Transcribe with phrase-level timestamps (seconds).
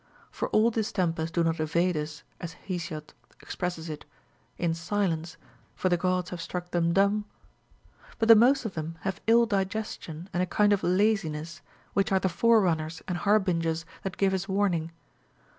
[0.31, 4.03] For all distempers do not invade us, as Hesiod expresses it,—
[4.65, 5.37] In silence,—
[5.75, 7.25] for the Gods have struck tliem dumb;
[7.69, 11.61] * but the most of them have ill digestion and a kind of a laziness,
[11.93, 14.89] which are the forerunners and harbingers that give us warning.